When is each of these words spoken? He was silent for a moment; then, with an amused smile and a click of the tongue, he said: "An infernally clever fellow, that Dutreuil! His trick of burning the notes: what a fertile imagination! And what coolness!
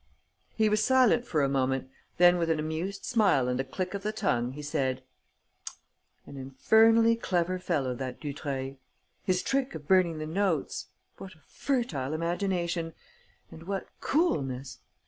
He 0.55 0.67
was 0.67 0.83
silent 0.83 1.27
for 1.27 1.43
a 1.43 1.47
moment; 1.47 1.87
then, 2.17 2.39
with 2.39 2.49
an 2.49 2.59
amused 2.59 3.05
smile 3.05 3.47
and 3.47 3.59
a 3.59 3.63
click 3.63 3.93
of 3.93 4.01
the 4.01 4.11
tongue, 4.11 4.53
he 4.53 4.63
said: 4.63 5.03
"An 6.25 6.37
infernally 6.37 7.15
clever 7.15 7.59
fellow, 7.59 7.93
that 7.93 8.19
Dutreuil! 8.19 8.77
His 9.23 9.43
trick 9.43 9.75
of 9.75 9.87
burning 9.87 10.17
the 10.17 10.25
notes: 10.25 10.87
what 11.19 11.35
a 11.35 11.41
fertile 11.45 12.13
imagination! 12.15 12.93
And 13.51 13.67
what 13.67 13.89
coolness! 13.99 14.79